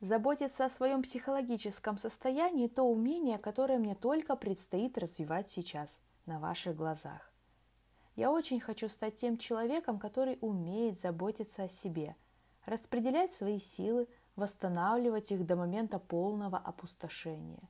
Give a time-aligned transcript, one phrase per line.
[0.00, 6.76] Заботиться о своем психологическом состоянии– то умение, которое мне только предстоит развивать сейчас, на ваших
[6.76, 7.32] глазах.
[8.14, 12.16] Я очень хочу стать тем человеком, который умеет заботиться о себе,
[12.66, 17.68] распределять свои силы, восстанавливать их до момента полного опустошения.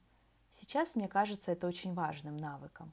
[0.52, 2.92] Сейчас мне кажется это очень важным навыком.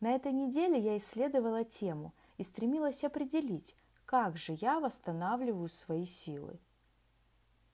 [0.00, 6.58] На этой неделе я исследовала тему и стремилась определить, как же я восстанавливаю свои силы.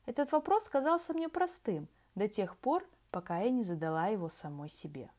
[0.07, 5.11] Этот вопрос казался мне простым до тех пор, пока я не задала его самой себе.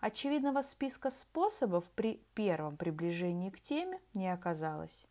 [0.00, 5.06] Очевидного списка способов при первом приближении к теме не оказалось.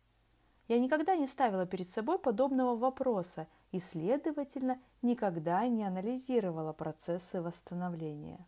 [0.66, 8.44] Я никогда не ставила перед собой подобного вопроса и, следовательно, никогда не анализировала процессы восстановления.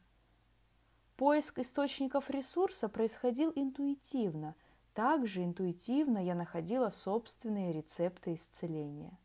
[1.17, 4.57] Поиск источников ресурса происходил интуитивно.
[4.95, 9.17] Также интуитивно я находила собственные рецепты исцеления.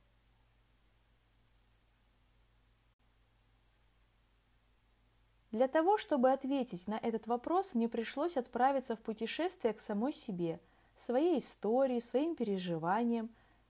[5.51, 10.59] Для того, чтобы ответить на этот вопрос, мне пришлось отправиться в путешествие к самой себе,
[10.95, 13.29] своей истории, своим переживаниям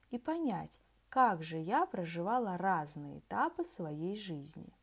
[0.09, 4.73] и понять, как же я проживала разные этапы своей жизни.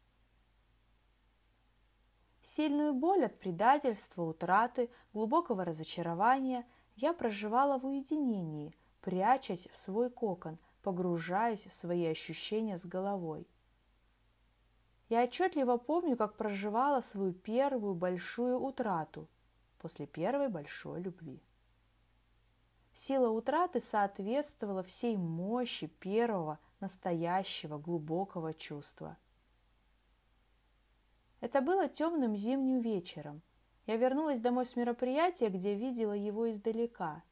[2.42, 10.58] Сильную боль от предательства, утраты, глубокого разочарования я проживала в уединении, прячась в свой кокон,
[10.83, 13.48] погружаясь в свои ощущения с головой.
[15.09, 19.29] Я отчетливо помню, как проживала свою первую большую утрату
[19.79, 21.43] после первой большой любви.
[22.95, 29.19] Сила утраты соответствовала всей мощи первого настоящего глубокого чувства.
[31.41, 33.43] Это было темным зимним вечером.
[33.87, 37.23] Я вернулась домой с мероприятия, где видела его издалека.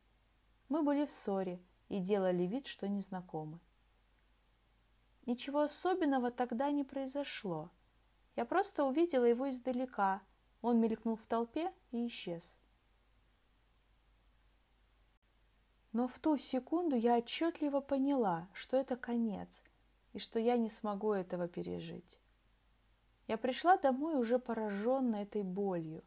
[0.68, 3.58] Мы были в ссоре и делали вид, что незнакомы.
[5.24, 7.70] Ничего особенного тогда не произошло.
[8.34, 10.22] Я просто увидела его издалека.
[10.62, 12.56] Он мелькнул в толпе и исчез.
[15.92, 19.62] Но в ту секунду я отчетливо поняла, что это конец,
[20.12, 22.18] и что я не смогу этого пережить.
[23.28, 26.02] Я пришла домой уже пораженной этой болью.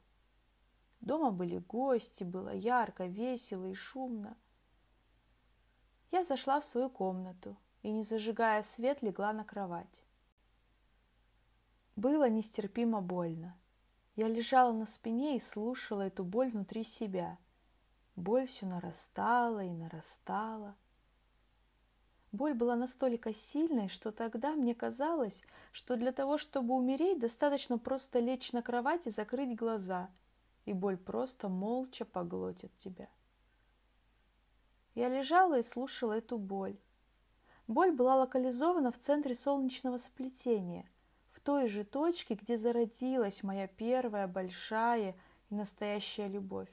[1.00, 4.38] Дома были гости, было ярко, весело и шумно.
[6.12, 10.02] Я зашла в свою комнату и, не зажигая свет, легла на кровать.
[11.96, 13.56] Было нестерпимо больно.
[14.16, 17.38] Я лежала на спине и слушала эту боль внутри себя.
[18.16, 20.76] Боль все нарастала и нарастала.
[22.32, 28.18] Боль была настолько сильной, что тогда мне казалось, что для того, чтобы умереть, достаточно просто
[28.18, 30.10] лечь на кровать и закрыть глаза,
[30.66, 33.10] и боль просто молча поглотит тебя.
[34.96, 36.80] Я лежала и слушала эту боль.
[37.68, 40.88] Боль была локализована в центре солнечного сплетения,
[41.32, 45.16] в той же точке, где зародилась моя первая большая
[45.50, 46.70] и настоящая любовь,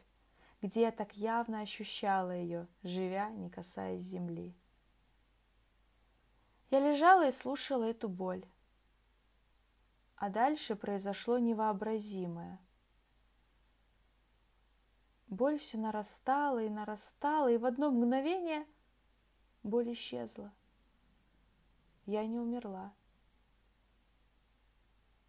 [0.60, 4.54] где я так явно ощущала ее, живя, не касаясь земли.
[6.70, 8.44] Я лежала и слушала эту боль.
[10.16, 12.60] А дальше произошло невообразимое.
[15.26, 18.66] Боль все нарастала и нарастала, и в одно мгновение
[19.62, 20.52] боль исчезла
[22.06, 22.92] я не умерла.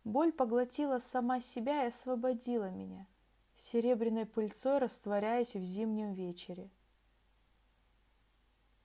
[0.04, 3.08] Боль поглотила сама себя и освободила меня,
[3.56, 6.70] серебряной пыльцой растворяясь в зимнем вечере.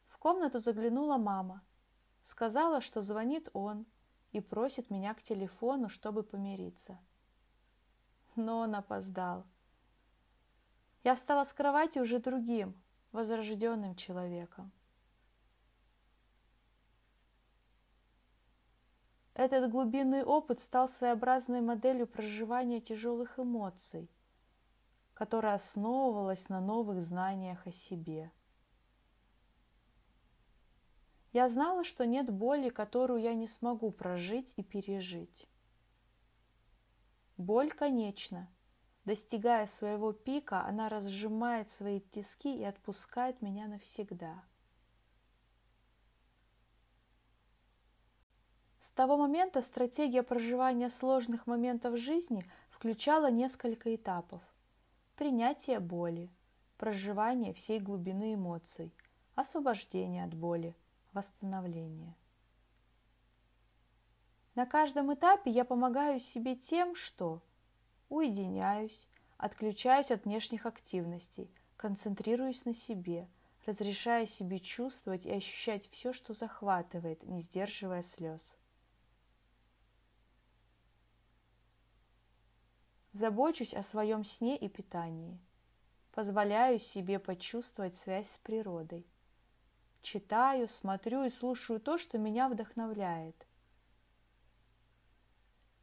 [0.07, 1.63] В комнату заглянула мама.
[2.23, 3.87] Сказала, что звонит он
[4.33, 6.99] и просит меня к телефону, чтобы помириться.
[8.37, 9.47] Но он опоздал.
[11.05, 12.75] Я встала с кровати уже другим,
[13.13, 14.71] возрожденным человеком.
[19.39, 24.11] Этот глубинный опыт стал своеобразной моделью проживания тяжелых эмоций,
[25.15, 28.33] которая основывалась на новых знаниях о себе.
[31.33, 35.47] Я знала, что нет боли, которую я не смогу прожить и пережить.
[37.37, 38.51] Боль конечна.
[39.05, 44.43] Достигая своего пика, она разжимает свои тиски и отпускает меня навсегда–
[48.89, 54.41] С того момента стратегия проживания сложных моментов жизни включала несколько этапов.
[55.15, 56.31] Принятие боли,
[56.79, 58.95] проживание всей глубины эмоций,
[59.35, 60.75] освобождение от боли,
[61.13, 62.17] восстановление.
[64.55, 67.43] На каждом этапе я помогаю себе тем, что
[68.09, 69.07] уединяюсь,
[69.37, 73.29] отключаюсь от внешних активностей, концентрируюсь на себе,
[73.67, 78.58] разрешая себе чувствовать и ощущать все, что захватывает, не сдерживая слез.
[83.19, 85.41] Забочусь о своем сне и питании.
[86.13, 89.05] Позволяю себе почувствовать связь с природой.
[90.03, 93.35] Читаю, смотрю и слушаю то, что меня вдохновляет.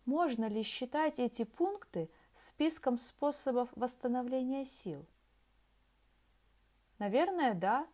[0.05, 5.05] Можно ли считать эти пункты списком способов восстановления сил?
[6.99, 7.85] Наверное, да,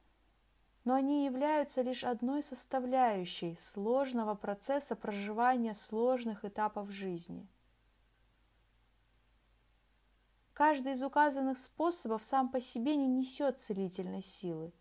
[0.83, 7.47] но они являются лишь одной составляющей сложного процесса проживания сложных этапов жизни.
[10.61, 14.71] Каждый из указанных способов сам по себе не несет целительной силы.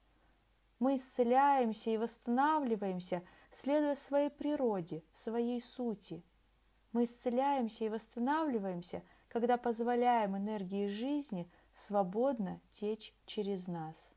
[0.79, 6.23] Мы исцеляемся и восстанавливаемся, следуя своей природе, своей сути.
[6.93, 14.13] Мы исцеляемся и восстанавливаемся, когда позволяем энергии жизни– свободно течь через нас.